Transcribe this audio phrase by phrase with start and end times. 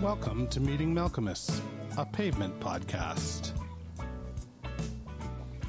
[0.00, 1.60] Welcome to Meeting Malkmus,
[1.98, 3.52] a pavement podcast.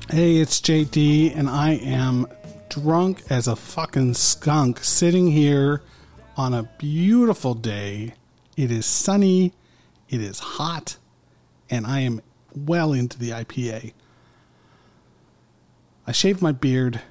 [0.10, 2.26] Hey, it's JD, and I am
[2.70, 5.82] drunk as a fucking skunk sitting here
[6.38, 8.14] on a beautiful day.
[8.56, 9.52] It is sunny,
[10.08, 10.96] it is hot,
[11.70, 12.22] and I am
[12.56, 13.92] well into the IPA.
[16.08, 17.02] I shaved my beard,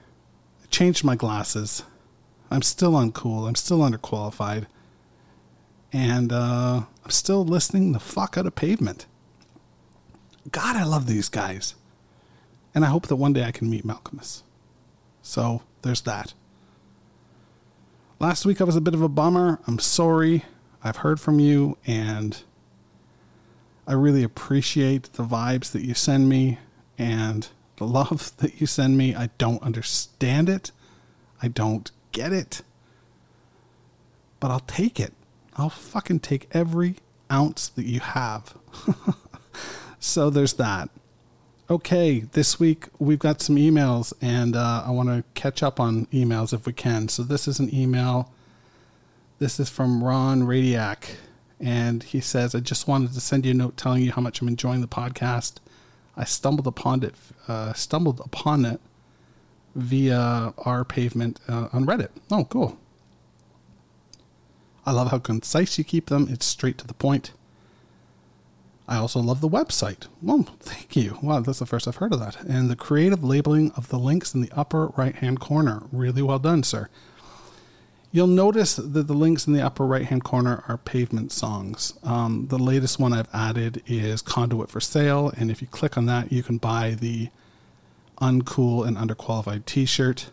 [0.71, 1.83] changed my glasses.
[2.51, 4.65] I'm still uncool, I'm still underqualified,
[5.93, 9.07] and uh, I'm still listening the fuck out of pavement.
[10.51, 11.75] God, I love these guys.
[12.75, 14.43] And I hope that one day I can meet Malkmus.
[15.23, 16.35] So there's that.
[18.19, 19.61] Last week I was a bit of a bummer.
[19.67, 20.45] I'm sorry.
[20.83, 22.43] I've heard from you and
[23.87, 26.59] I really appreciate the vibes that you send me
[26.97, 29.15] and the love that you send me.
[29.15, 30.71] I don't understand it.
[31.43, 32.63] I don't get it.
[34.39, 35.13] But I'll take it.
[35.61, 36.97] I'll fucking take every
[37.31, 38.55] ounce that you have.
[40.01, 40.89] so there's that.
[41.69, 46.07] Okay, this week we've got some emails, and uh, I want to catch up on
[46.07, 47.09] emails if we can.
[47.09, 48.33] So this is an email.
[49.39, 51.17] This is from Ron Radiac,
[51.61, 54.41] and he says, "I just wanted to send you a note telling you how much
[54.41, 55.57] I'm enjoying the podcast.
[56.17, 57.15] I stumbled upon it,
[57.49, 58.81] uh, stumbled upon it
[59.75, 62.09] via our pavement uh, on Reddit.
[62.31, 62.79] Oh, cool.
[64.87, 66.29] I love how concise you keep them.
[66.31, 67.33] It's straight to the point.
[68.89, 70.09] I also love the website.
[70.21, 71.19] Well, thank you.
[71.23, 72.41] Wow, that's the first I've heard of that.
[72.43, 75.85] And the creative labeling of the links in the upper right hand corner.
[75.93, 76.89] Really well done, sir.
[78.13, 81.95] You'll notice that the links in the upper right hand corner are pavement songs.
[82.03, 85.33] Um, the latest one I've added is Conduit for Sale.
[85.37, 87.29] And if you click on that, you can buy the
[88.21, 90.31] Uncool and Underqualified t shirt.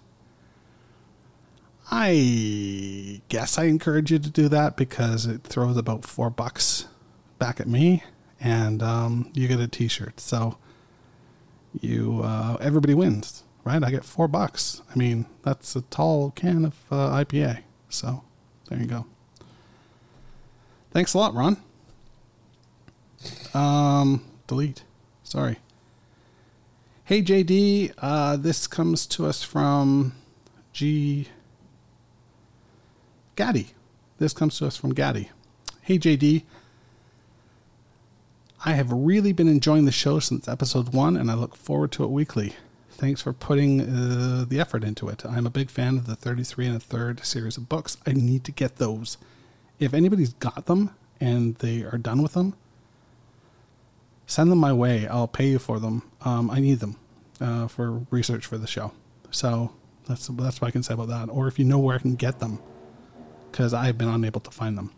[1.89, 6.87] I guess I encourage you to do that because it throws about four bucks
[7.39, 8.03] back at me,
[8.41, 10.19] and um, you get a T-shirt.
[10.19, 10.57] So
[11.79, 13.81] you uh, everybody wins, right?
[13.81, 14.81] I get four bucks.
[14.93, 17.61] I mean, that's a tall can of uh, IPA.
[17.89, 18.23] So
[18.69, 19.05] there you go.
[20.91, 21.57] Thanks a lot, Ron.
[23.53, 24.83] Um, delete.
[25.23, 25.57] Sorry.
[27.05, 30.13] Hey JD, uh, this comes to us from
[30.73, 31.29] G.
[33.37, 33.67] Gaddy.
[34.17, 35.29] This comes to us from Gaddy.
[35.83, 36.41] Hey, JD.
[38.65, 42.03] I have really been enjoying the show since episode one, and I look forward to
[42.03, 42.55] it weekly.
[42.89, 45.23] Thanks for putting uh, the effort into it.
[45.23, 47.97] I'm a big fan of the 33 and a third series of books.
[48.07, 49.19] I need to get those.
[49.77, 52.55] If anybody's got them and they are done with them,
[54.25, 55.05] send them my way.
[55.05, 56.01] I'll pay you for them.
[56.21, 56.95] Um, I need them
[57.39, 58.93] uh, for research for the show.
[59.29, 59.73] So
[60.07, 61.29] that's that's what I can say about that.
[61.29, 62.59] Or if you know where I can get them,
[63.57, 64.91] because I've been unable to find them.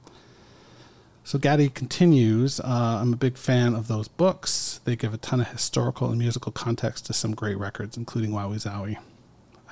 [1.24, 4.81] So Gaddy continues uh, I'm a big fan of those books.
[4.84, 8.62] They give a ton of historical and musical context to some great records, including Wowee
[8.62, 8.98] Zowee.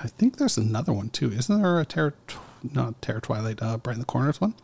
[0.02, 1.30] I think there's another one too.
[1.30, 2.14] Isn't there a Terror,
[2.72, 4.54] not Terror Twilight, uh, Brighten the Corners one?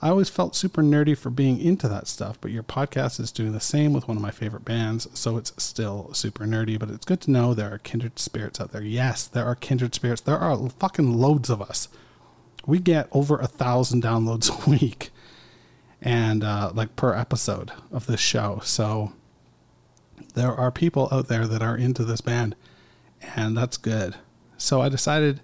[0.00, 3.52] I always felt super nerdy for being into that stuff, but your podcast is doing
[3.52, 6.76] the same with one of my favorite bands, so it's still super nerdy.
[6.76, 8.82] But it's good to know there are kindred spirits out there.
[8.82, 10.22] Yes, there are kindred spirits.
[10.22, 11.86] There are fucking loads of us
[12.66, 15.10] we get over a thousand downloads a week
[16.00, 18.60] and uh, like per episode of this show.
[18.64, 19.12] So
[20.34, 22.56] there are people out there that are into this band
[23.36, 24.16] and that's good.
[24.56, 25.40] So i decided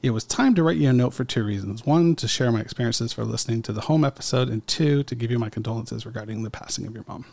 [0.00, 1.84] it was time to write you a note for two reasons.
[1.84, 5.30] One to share my experiences for listening to the home episode and two to give
[5.30, 7.24] you my condolences regarding the passing of your mom.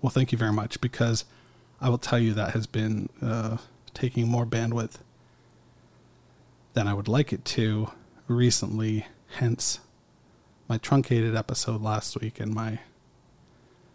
[0.00, 1.24] Well thank you very much because
[1.80, 3.58] i will tell you that has been uh,
[3.92, 4.98] taking more bandwidth
[6.74, 7.90] than i would like it to
[8.28, 9.06] recently,
[9.36, 9.80] hence
[10.68, 12.80] my truncated episode last week and my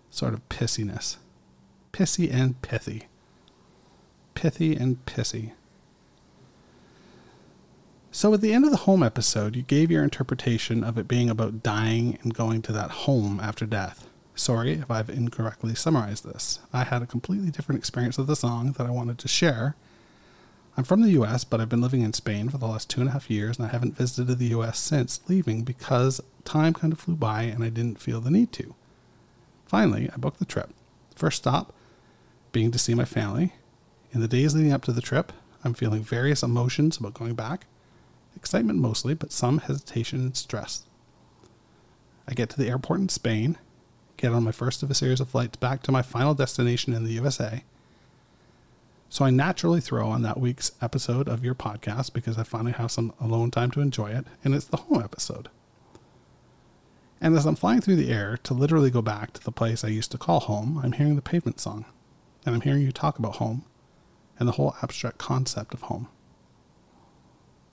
[0.09, 1.17] sort of pissiness.
[1.91, 3.07] Pissy and pithy.
[4.33, 5.51] Pithy and pissy.
[8.13, 11.29] So at the end of the home episode, you gave your interpretation of it being
[11.29, 14.07] about dying and going to that home after death.
[14.35, 16.59] Sorry if I've incorrectly summarized this.
[16.73, 19.75] I had a completely different experience of the song that I wanted to share
[20.77, 23.09] I'm from the US, but I've been living in Spain for the last two and
[23.09, 26.99] a half years, and I haven't visited the US since leaving because time kind of
[26.99, 28.73] flew by and I didn't feel the need to.
[29.65, 30.69] Finally, I booked the trip.
[31.15, 31.73] First stop
[32.51, 33.53] being to see my family.
[34.11, 35.31] In the days leading up to the trip,
[35.63, 37.65] I'm feeling various emotions about going back
[38.35, 40.83] excitement mostly, but some hesitation and stress.
[42.27, 43.57] I get to the airport in Spain,
[44.17, 47.03] get on my first of a series of flights back to my final destination in
[47.03, 47.63] the USA
[49.11, 52.91] so I naturally throw on that week's episode of your podcast because I finally have
[52.91, 55.49] some alone time to enjoy it, and it's the home episode.
[57.19, 59.89] And as I'm flying through the air to literally go back to the place I
[59.89, 61.83] used to call home, I'm hearing the pavement song.
[62.45, 63.65] And I'm hearing you talk about home
[64.39, 66.07] and the whole abstract concept of home.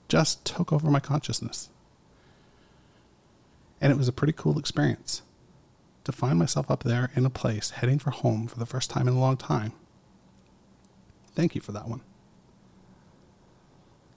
[0.09, 1.69] Just took over my consciousness.
[3.79, 5.21] And it was a pretty cool experience
[6.03, 9.07] to find myself up there in a place heading for home for the first time
[9.07, 9.71] in a long time.
[11.35, 12.01] Thank you for that one.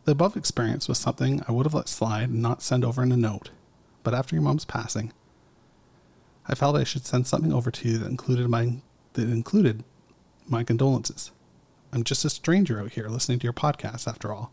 [0.05, 3.12] The above experience was something I would have let slide and not send over in
[3.12, 3.50] a note,
[4.03, 5.12] but after your mom's passing,
[6.47, 8.79] I felt I should send something over to you that included my
[9.12, 9.85] that included
[10.49, 11.31] my condolences.
[11.93, 14.50] I'm just a stranger out here listening to your podcast after all.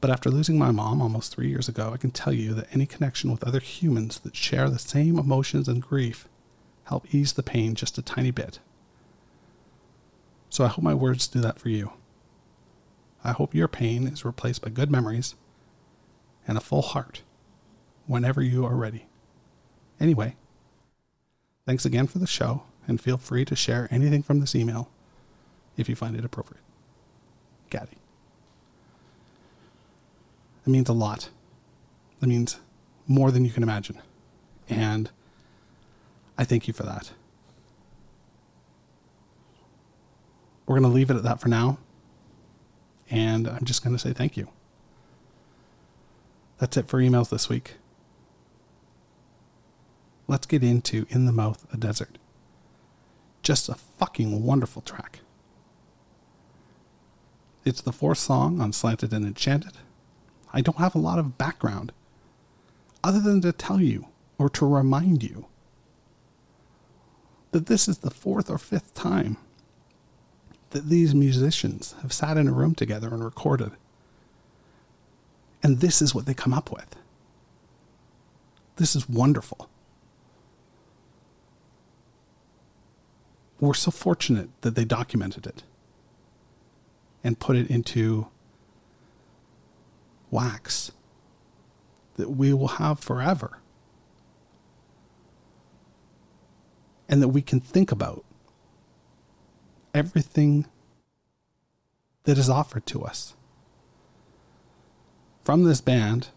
[0.00, 2.84] But after losing my mom almost three years ago, I can tell you that any
[2.84, 6.28] connection with other humans that share the same emotions and grief
[6.84, 8.58] help ease the pain just a tiny bit.
[10.54, 11.94] So I hope my words do that for you.
[13.24, 15.34] I hope your pain is replaced by good memories
[16.46, 17.22] and a full heart
[18.06, 19.06] whenever you are ready.
[19.98, 20.36] Anyway,
[21.66, 24.88] thanks again for the show, and feel free to share anything from this email
[25.76, 26.62] if you find it appropriate.
[27.68, 27.98] Gaddy.
[30.64, 31.30] It means a lot.
[32.22, 32.60] It means
[33.08, 34.00] more than you can imagine.
[34.68, 35.10] And
[36.38, 37.10] I thank you for that.
[40.66, 41.78] We're going to leave it at that for now.
[43.10, 44.48] And I'm just going to say thank you.
[46.58, 47.74] That's it for emails this week.
[50.26, 52.16] Let's get into In the Mouth a Desert.
[53.42, 55.20] Just a fucking wonderful track.
[57.64, 59.72] It's the fourth song on Slanted and Enchanted.
[60.52, 61.92] I don't have a lot of background
[63.02, 64.06] other than to tell you
[64.38, 65.46] or to remind you
[67.50, 69.36] that this is the fourth or fifth time
[70.74, 73.70] that these musicians have sat in a room together and recorded.
[75.62, 76.96] And this is what they come up with.
[78.74, 79.70] This is wonderful.
[83.60, 85.62] We're so fortunate that they documented it
[87.22, 88.26] and put it into
[90.32, 90.90] wax
[92.16, 93.58] that we will have forever
[97.08, 98.23] and that we can think about
[99.94, 100.66] everything
[102.24, 103.34] that is offered to us
[105.42, 106.28] from this band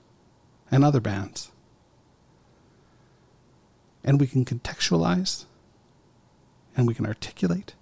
[0.69, 1.51] and other bands.
[4.03, 5.45] And we can contextualize
[6.75, 7.73] and we can articulate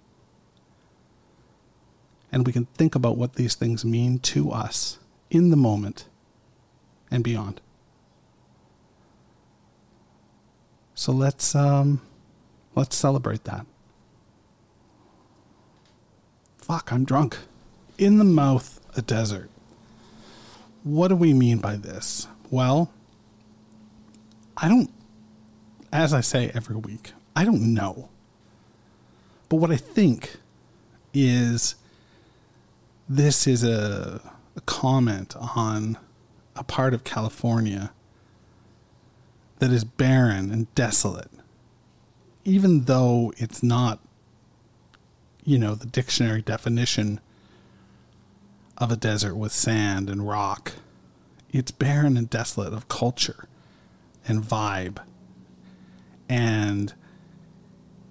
[2.32, 4.98] and we can think about what these things mean to us
[5.30, 6.06] in the moment
[7.10, 7.60] and beyond.
[10.94, 12.00] So let's um,
[12.74, 13.66] let's celebrate that.
[16.66, 17.38] Fuck, I'm drunk.
[17.96, 19.48] In the mouth, a desert.
[20.82, 22.26] What do we mean by this?
[22.50, 22.90] Well,
[24.56, 24.90] I don't,
[25.92, 28.08] as I say every week, I don't know.
[29.48, 30.38] But what I think
[31.14, 31.76] is
[33.08, 34.20] this is a,
[34.56, 35.96] a comment on
[36.56, 37.92] a part of California
[39.60, 41.30] that is barren and desolate,
[42.44, 44.00] even though it's not
[45.46, 47.20] you know, the dictionary definition
[48.76, 50.72] of a desert with sand and rock.
[51.52, 53.48] It's barren and desolate of culture
[54.26, 54.98] and vibe.
[56.28, 56.92] And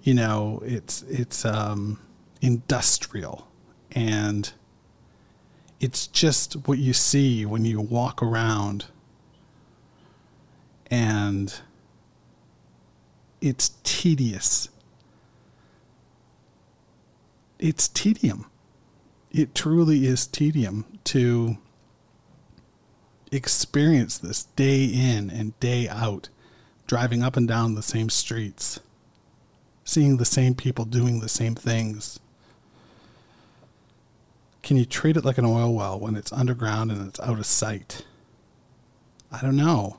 [0.02, 2.00] you know, it's it's um
[2.40, 3.48] industrial
[3.92, 4.52] and
[5.78, 8.86] it's just what you see when you walk around
[10.90, 11.60] and
[13.40, 14.70] it's tedious
[17.58, 18.46] it's tedium.
[19.30, 21.58] It truly is tedium to
[23.32, 26.28] experience this day in and day out,
[26.86, 28.80] driving up and down the same streets,
[29.84, 32.18] seeing the same people doing the same things.
[34.62, 37.46] Can you treat it like an oil well when it's underground and it's out of
[37.46, 38.04] sight?
[39.30, 39.98] I don't know.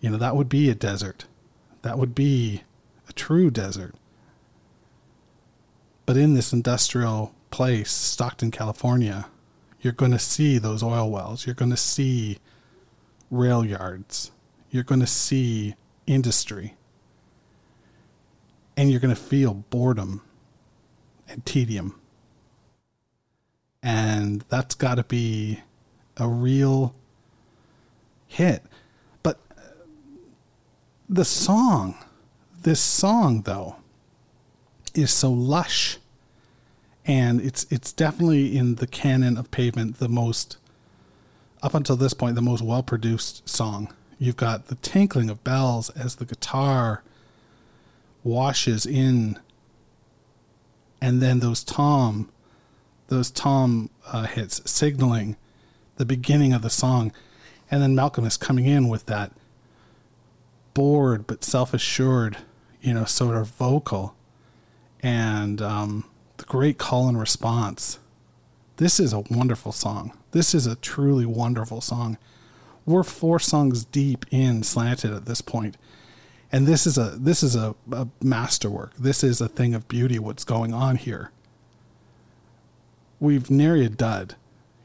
[0.00, 1.26] You know, that would be a desert.
[1.82, 2.62] That would be
[3.08, 3.94] a true desert.
[6.04, 9.26] But in this industrial place, Stockton, California,
[9.80, 11.46] you're going to see those oil wells.
[11.46, 12.38] You're going to see
[13.30, 14.30] rail yards.
[14.70, 15.74] You're going to see
[16.06, 16.74] industry.
[18.76, 20.22] And you're going to feel boredom
[21.28, 22.00] and tedium.
[23.82, 25.60] And that's got to be
[26.16, 26.94] a real
[28.28, 28.62] hit.
[29.22, 29.38] But
[31.08, 31.96] the song,
[32.62, 33.76] this song, though,
[34.94, 35.98] is so lush,
[37.04, 40.56] and it's it's definitely in the canon of Pavement the most
[41.62, 43.92] up until this point the most well produced song.
[44.18, 47.02] You've got the tinkling of bells as the guitar
[48.24, 49.38] washes in,
[51.00, 52.30] and then those tom,
[53.08, 55.36] those tom uh, hits signaling
[55.96, 57.12] the beginning of the song,
[57.70, 59.32] and then Malkmus coming in with that
[60.74, 62.38] bored but self assured,
[62.80, 64.14] you know, sort of vocal,
[65.02, 66.04] and um,
[66.36, 67.98] the great call and response.
[68.76, 70.12] This is a wonderful song.
[70.30, 72.18] This is a truly wonderful song.
[72.86, 75.76] We're four songs deep in Slanted at this point,
[76.50, 78.94] and this is a this is a, a masterwork.
[78.96, 80.18] This is a thing of beauty.
[80.18, 81.30] What's going on here?
[83.20, 84.34] We've nary a dud,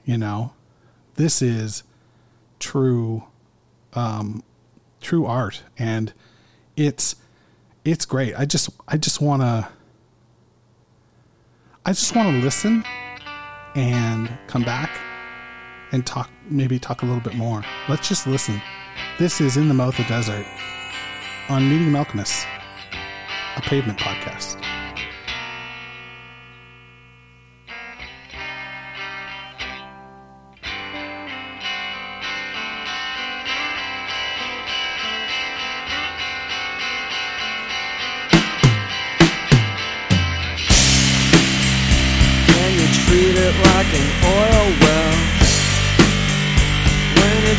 [0.05, 0.53] you know.
[1.15, 1.81] This is
[2.59, 3.23] true,
[3.93, 4.43] um,
[5.01, 6.13] true art, and
[6.75, 7.15] it's
[7.83, 8.37] it's great.
[8.37, 9.67] I just I just want to
[11.87, 12.83] I just want to listen
[13.73, 14.99] and come back
[15.93, 17.63] and talk, maybe talk a little bit more.
[17.87, 18.61] Let's just listen.
[19.19, 20.45] This is In the Mouth of Desert
[21.47, 22.45] on Meeting Malkmus,
[23.55, 24.46] a pavement podcast.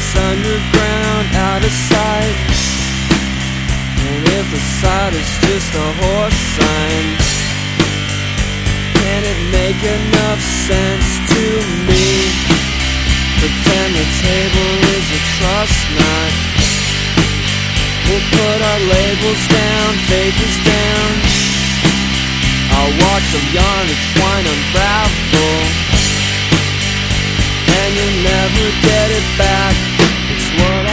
[0.08, 2.36] It's underground, out of sight.
[4.08, 7.06] And if the sight is just a horse sign,
[8.96, 11.44] can it make enough sense to
[11.84, 12.08] me?
[13.36, 16.32] Pretend the table is a trust knot.
[18.08, 21.10] We'll put our labels down, papers down.
[22.80, 25.56] I'll watch them yarn and twine unravel
[27.76, 29.97] And you'll never get it back
[30.30, 30.87] It's what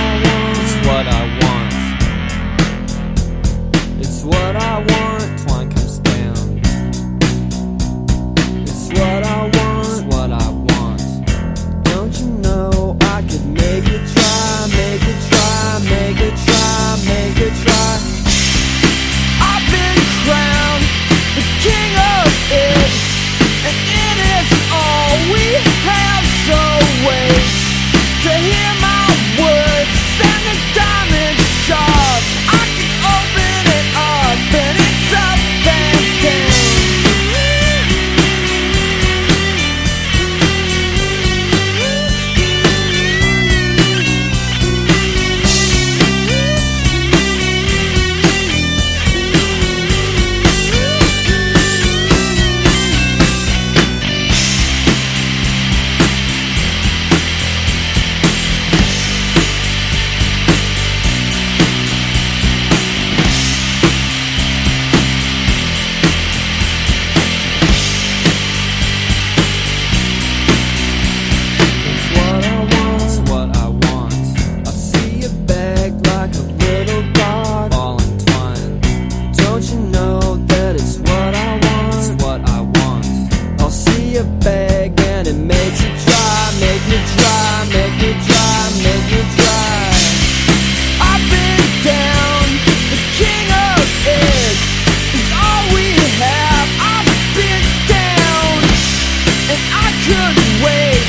[99.75, 101.03] I couldn't wait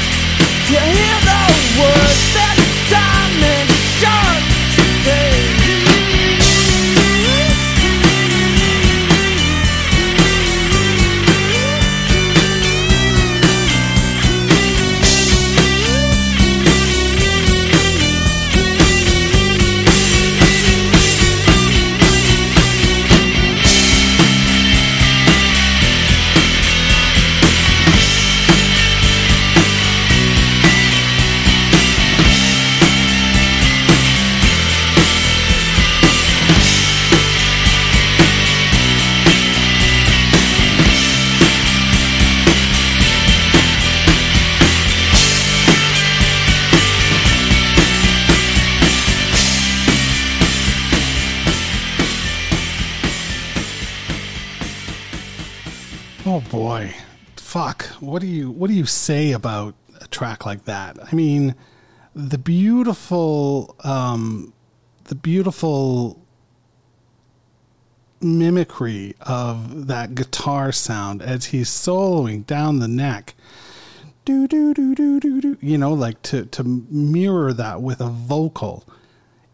[0.70, 1.42] to hear the
[1.78, 2.55] words that
[58.06, 60.96] What do you what do you say about a track like that?
[61.02, 61.56] I mean,
[62.14, 64.52] the beautiful, um,
[65.04, 66.24] the beautiful
[68.20, 73.34] mimicry of that guitar sound as he's soloing down the neck.
[74.24, 75.58] Do do do do do do.
[75.60, 78.84] You know, like to to mirror that with a vocal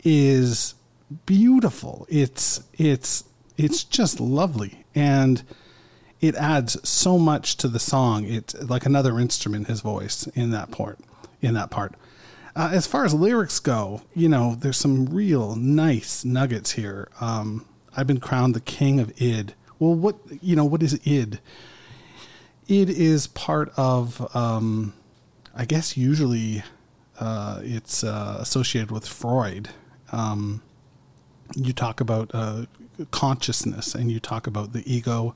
[0.05, 0.75] is
[1.25, 2.07] beautiful.
[2.11, 3.25] It's it's
[3.57, 5.43] it's just lovely and
[6.23, 8.25] it adds so much to the song.
[8.25, 10.99] It's like another instrument his voice in that part
[11.43, 11.95] in that part.
[12.55, 17.09] Uh, as far as lyrics go, you know, there's some real nice nuggets here.
[17.21, 19.55] Um, I've been crowned the king of id.
[19.79, 21.41] Well, what you know, what is id?
[22.69, 24.95] Id is part of, um,
[25.55, 26.63] I guess, usually
[27.19, 29.71] uh, it's uh, associated with Freud.
[30.13, 30.63] Um,
[31.57, 32.67] you talk about uh,
[33.11, 35.35] consciousness, and you talk about the ego,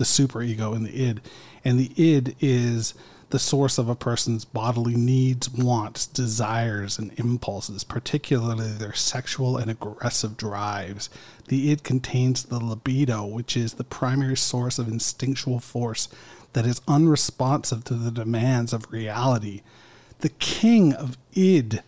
[0.00, 1.20] the superego, and the id.
[1.62, 2.94] And the id is
[3.28, 9.70] the source of a person's bodily needs, wants, desires, and impulses, particularly their sexual and
[9.70, 11.10] aggressive drives.
[11.48, 16.08] The id contains the libido, which is the primary source of instinctual force
[16.54, 19.60] that is unresponsive to the demands of reality.
[20.20, 21.82] The king of id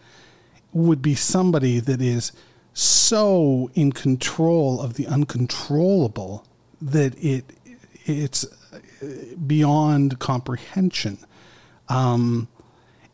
[0.74, 2.30] would be somebody that is
[2.74, 6.44] so in control of the uncontrollable
[6.82, 7.44] that it
[8.06, 8.44] it's
[9.46, 11.18] beyond comprehension.
[11.88, 12.48] Um,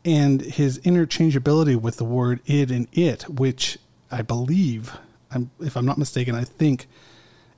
[0.05, 3.79] and his interchangeability with the word id and it, which
[4.11, 4.97] I believe,
[5.31, 6.89] I'm, if I'm not mistaken, I think,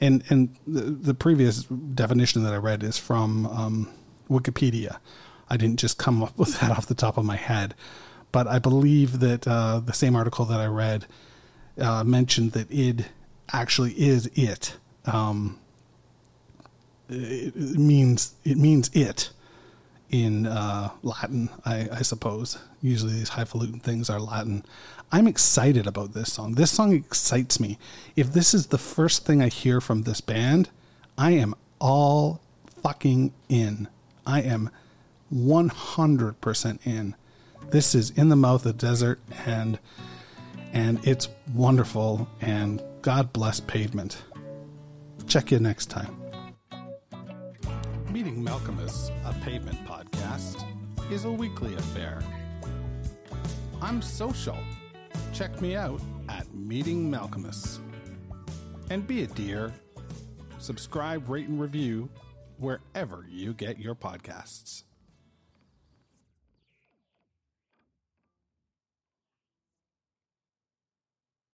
[0.00, 3.92] and and the, the previous definition that I read is from um,
[4.30, 4.98] Wikipedia.
[5.48, 7.74] I didn't just come up with that off the top of my head,
[8.32, 11.06] but I believe that uh, the same article that I read
[11.78, 13.06] uh, mentioned that id
[13.52, 14.76] actually is it.
[15.04, 15.58] Um,
[17.10, 19.30] it, means it means it
[20.10, 22.58] in uh, Latin, I, I, suppose.
[22.82, 24.64] Usually these highfalutin things are Latin.
[25.12, 26.54] I'm excited about this song.
[26.54, 27.78] This song excites me.
[28.16, 30.68] If this is the first thing I hear from this band,
[31.16, 32.40] I am all
[32.82, 33.88] fucking in.
[34.26, 34.70] I am
[35.32, 37.14] 100% in.
[37.70, 39.78] This is In the Mouth of the Desert and
[40.72, 44.22] and it's wonderful and God bless pavement.
[45.26, 46.19] Check you next time.
[48.50, 50.64] Malkmus, a pavement podcast,
[51.08, 52.20] is a weekly affair.
[53.80, 54.58] I'm social.
[55.32, 57.78] Check me out at Meeting Malkmus.
[58.90, 59.72] And be a dear.
[60.58, 62.10] Subscribe, rate, and review
[62.58, 64.82] wherever you get your podcasts.